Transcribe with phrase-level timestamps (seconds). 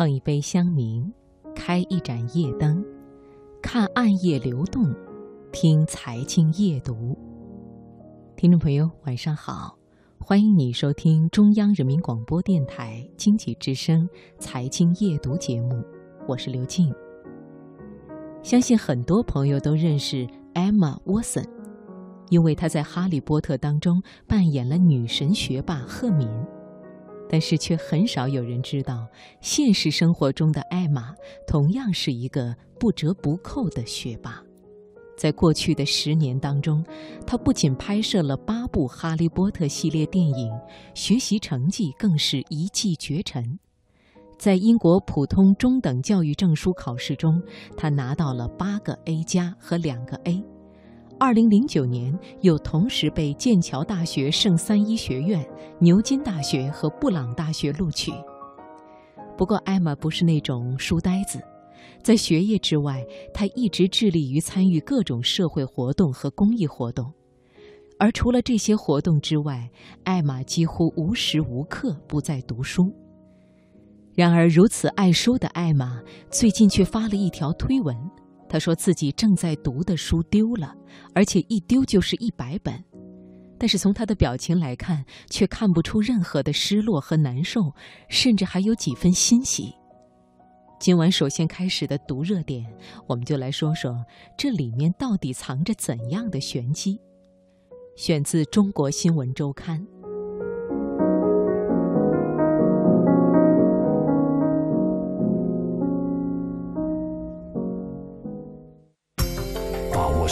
[0.00, 1.12] 碰一杯香茗，
[1.54, 2.82] 开一盏夜灯，
[3.60, 4.90] 看暗夜流动，
[5.52, 7.14] 听财经夜读。
[8.34, 9.76] 听众朋友，晚上好，
[10.18, 14.08] 欢迎你收听中央人民广播电台经济之声
[14.38, 15.84] 财经夜读节目，
[16.26, 16.90] 我是刘静。
[18.42, 21.44] 相信很多朋友都认识 Emma Watson，
[22.30, 26.26] 因为她在《哈利波特》当中扮演了女神学霸赫敏。
[27.30, 29.06] 但是却很少有人知道，
[29.40, 31.14] 现实生活中的艾玛
[31.46, 34.42] 同样是一个不折不扣的学霸。
[35.16, 36.84] 在过去的十年当中，
[37.26, 40.50] 她不仅拍摄了八部《哈利波特》系列电影，
[40.94, 43.58] 学习成绩更是一骑绝尘。
[44.38, 47.40] 在英国普通中等教育证书考试中，
[47.76, 50.42] 她拿到了八个 A 加和两个 A。
[51.22, 55.46] 二零零九年，又同时被剑桥大学圣三一学院、
[55.78, 58.10] 牛津大学和布朗大学录取。
[59.36, 61.38] 不过，艾玛不是那种书呆子，
[62.02, 67.12] 在学业之外，她一直致力于参与各种社会活动和公益活动。
[67.98, 69.68] 而除了这些活动之外，
[70.04, 72.90] 艾玛几乎无时无刻不在读书。
[74.14, 77.94] 然而，如此爱书的艾玛，最近却发了一条推文。
[78.50, 80.74] 他说自己正在读的书丢了，
[81.14, 82.84] 而且一丢就是一百本。
[83.56, 87.72] 但是从他的表情来看，却看不出任何的失落和难受，
[88.08, 89.72] 甚至还有几分欣喜。
[90.80, 92.66] 今晚首先开始的读热点，
[93.06, 94.04] 我们就来说说
[94.36, 97.00] 这里面到底藏着怎样的玄机。
[97.96, 99.78] 选自《中国新闻周刊》。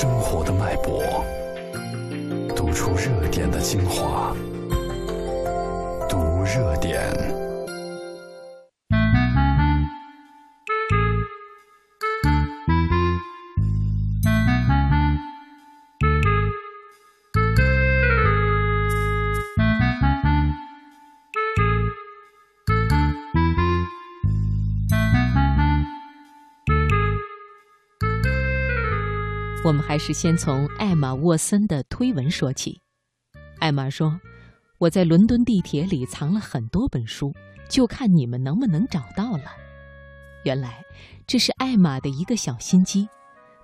[0.00, 1.22] 生活的脉搏，
[2.56, 4.34] 读出热点的精华，
[6.08, 7.49] 读热点。
[29.62, 32.80] 我们还是先从艾玛沃森的推文说起。
[33.58, 34.18] 艾玛说
[34.80, 37.30] ：“我在伦敦地铁里藏了很多本书，
[37.68, 39.44] 就看你们能不能找到了。”
[40.44, 40.82] 原来
[41.26, 43.06] 这是艾玛的一个小心机。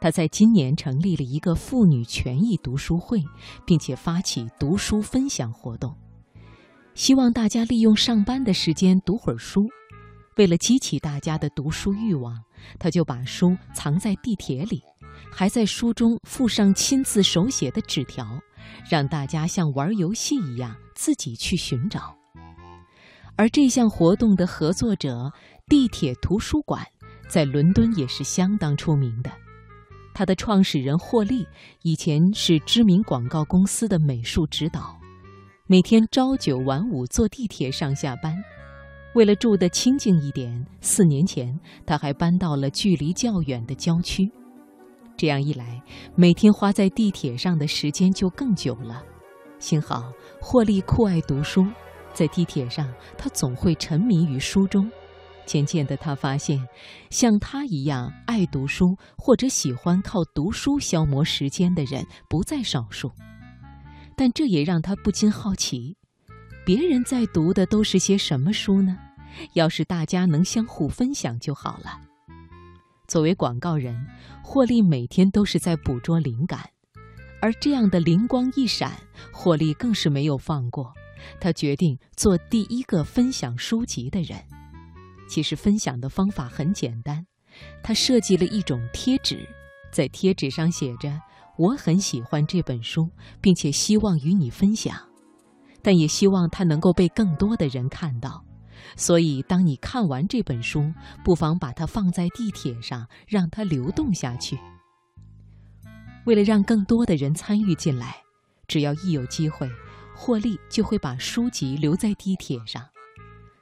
[0.00, 3.22] 她在今年成立了一个妇女权益读书会，
[3.64, 5.96] 并且发起读书分享活动，
[6.94, 9.62] 希望大家利用上班的时间读会儿书。
[10.36, 12.42] 为了激起大家的读书欲望，
[12.80, 14.82] 她就把书藏在地铁里。
[15.30, 18.26] 还在书中附上亲自手写的纸条，
[18.88, 22.14] 让大家像玩游戏一样自己去寻找。
[23.36, 25.32] 而这项活动的合作者
[25.66, 26.86] 地铁图书馆，
[27.28, 29.30] 在伦敦也是相当出名的。
[30.14, 31.44] 它的创始人霍利
[31.82, 34.96] 以前是知名广告公司的美术指导，
[35.66, 38.32] 每天朝九晚五坐地铁上下班。
[39.16, 44.30] 为了住得清静一点，四年前他还搬到了距离较远的郊区。
[45.16, 45.82] 这样一来，
[46.14, 49.02] 每天花在地铁上的时间就更久了。
[49.58, 51.66] 幸好霍利酷爱读书，
[52.12, 54.90] 在地铁上他总会沉迷于书中。
[55.46, 56.58] 渐渐的，他发现
[57.10, 63.12] 像他一样爱读书或者喜欢靠读书消磨时间的人不在少数。
[64.16, 65.96] 但这也让他不禁好奇：
[66.64, 68.98] 别人在读的都是些什么书呢？
[69.52, 72.00] 要是大家能相互分享就好了。
[73.14, 73.94] 作为广告人，
[74.42, 76.68] 霍利每天都是在捕捉灵感，
[77.40, 78.90] 而这样的灵光一闪，
[79.32, 80.92] 霍利更是没有放过。
[81.40, 84.36] 他决定做第一个分享书籍的人。
[85.28, 87.24] 其实分享的方法很简单，
[87.84, 89.48] 他设计了一种贴纸，
[89.92, 91.16] 在贴纸上写着
[91.56, 93.08] ：“我很喜欢这本书，
[93.40, 94.92] 并且希望与你分享，
[95.84, 98.44] 但也希望它能够被更多的人看到。”
[98.96, 100.92] 所以，当你看完这本书，
[101.24, 104.58] 不妨把它放在地铁上，让它流动下去。
[106.24, 108.16] 为了让更多的人参与进来，
[108.66, 109.70] 只要一有机会，
[110.14, 112.82] 霍利就会把书籍留在地铁上。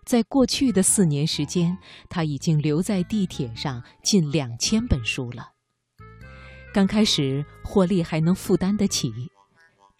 [0.04, 5.50] 在过去的四年时间，他已经留在地铁上近两千本书了。
[6.74, 9.12] 刚开始，霍利还能负担得起，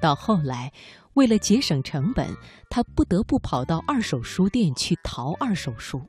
[0.00, 0.72] 到后来。
[1.14, 2.26] 为了节省成本，
[2.70, 6.00] 他不得不跑到二手书店去淘二手书。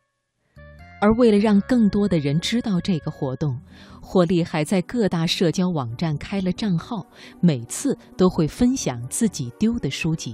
[1.02, 3.60] 而为了让更多的人知道这个活动，
[4.02, 7.06] 霍利还在各大社交网站开了账号，
[7.42, 10.34] 每次都会分享自己丢的书籍，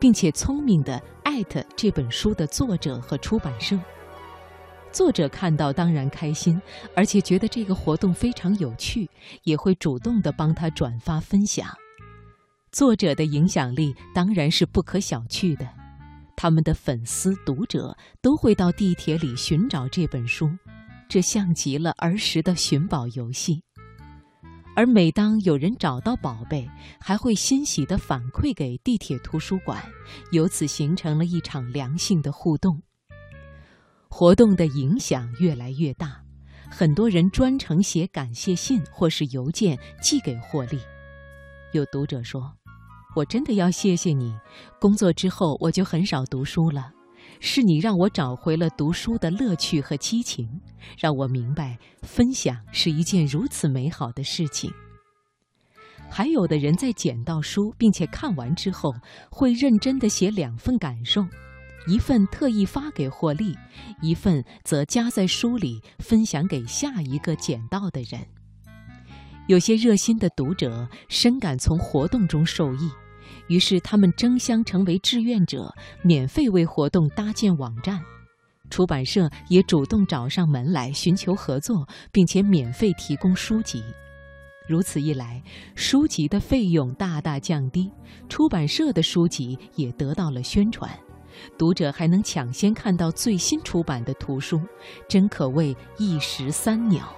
[0.00, 3.78] 并且聪明地艾特这本书的作者和出版社。
[4.90, 6.58] 作者看到当然开心，
[6.94, 9.06] 而且觉得这个活动非常有趣，
[9.42, 11.68] 也会主动的帮他转发分享。
[12.76, 15.66] 作者的影响力当然是不可小觑的，
[16.36, 20.50] 他们的粉丝、读者都会到地铁里寻找这本书，
[21.08, 23.62] 这像极了儿时的寻宝游戏。
[24.74, 26.68] 而每当有人找到宝贝，
[27.00, 29.82] 还会欣喜地反馈给地铁图书馆，
[30.30, 32.78] 由此形成了一场良性的互动。
[34.10, 36.22] 活动的影响越来越大，
[36.70, 40.78] 很多人专程写感谢信或是邮件寄给霍利。
[41.72, 42.54] 有读者说
[43.16, 44.32] ：“我真的要谢谢你，
[44.78, 46.92] 工作之后我就很少读书了。”
[47.40, 50.48] 是你让我找回了读书的乐趣和激情，
[50.98, 54.72] 让我明白分享是一件如此美好的事情。
[56.08, 58.94] 还有的人在捡到书并且看完之后，
[59.30, 61.26] 会认真地写两份感受，
[61.86, 63.54] 一份特意发给霍利，
[64.00, 68.26] 一份则夹在书里分享给下一个捡到的人。
[69.46, 72.90] 有些热心的读者深感从活动中受益。
[73.48, 78.00] 于是，他们争相成为志愿者，免费为活动搭建网站。
[78.68, 83.82] 出版社也主动找上门来寻求合作，并且免费提供书籍。
[84.68, 85.40] 如此一来，
[85.76, 87.88] 书籍的费用大大降低，
[88.28, 90.90] 出版社的书籍也得到了宣传，
[91.56, 94.60] 读者还能抢先看到最新出版的图书，
[95.08, 97.16] 真可谓一石三鸟。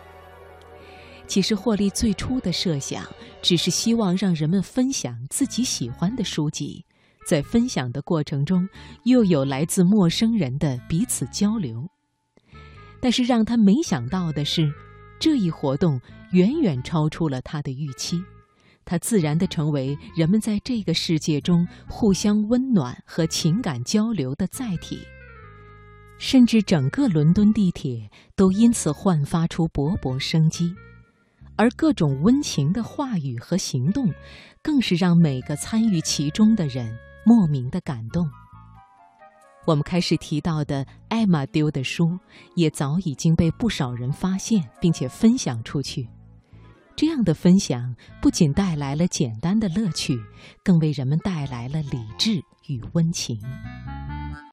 [1.28, 3.06] 其实，霍利最初的设想
[3.42, 6.82] 只是希望让人们分享自己喜欢的书籍，
[7.26, 8.66] 在分享的过程中，
[9.04, 11.86] 又有来自陌生人的彼此交流。
[12.98, 14.72] 但是，让他没想到的是，
[15.20, 16.00] 这一活动
[16.32, 18.24] 远远超出了他的预期，
[18.86, 25.00] 它自然地成为人们在这个世界中互相温暖和情感交流的载体，
[26.16, 30.74] 甚至整个伦敦地铁都因此焕发出勃勃生机。
[31.58, 34.06] 而各种温情的话语和行动，
[34.62, 36.96] 更是让每个参与其中的人
[37.26, 38.26] 莫名的感动。
[39.66, 42.16] 我们开始提到的艾玛丢的书，
[42.54, 46.08] 也早已经被不少人发现并且分享出去。
[46.96, 50.18] 这样的分享不仅带来了简单的乐趣，
[50.64, 53.36] 更为人们带来了理智与温情。